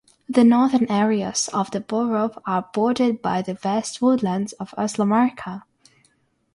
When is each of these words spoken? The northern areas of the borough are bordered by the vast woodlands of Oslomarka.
The 0.27 0.43
northern 0.43 0.87
areas 0.89 1.47
of 1.53 1.69
the 1.69 1.79
borough 1.79 2.41
are 2.47 2.67
bordered 2.73 3.21
by 3.21 3.43
the 3.43 3.53
vast 3.53 4.01
woodlands 4.01 4.53
of 4.53 4.73
Oslomarka. 4.75 5.61